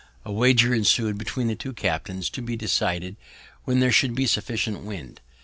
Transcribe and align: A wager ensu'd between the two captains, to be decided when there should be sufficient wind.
A 0.25 0.31
wager 0.31 0.73
ensu'd 0.73 1.19
between 1.19 1.45
the 1.47 1.53
two 1.53 1.73
captains, 1.73 2.27
to 2.31 2.41
be 2.41 2.55
decided 2.55 3.17
when 3.65 3.81
there 3.81 3.91
should 3.91 4.15
be 4.15 4.25
sufficient 4.25 4.81
wind. 4.83 5.21